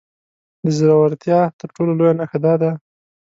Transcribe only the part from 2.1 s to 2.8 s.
نښه دا ده.